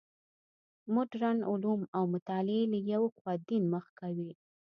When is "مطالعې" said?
2.13-2.63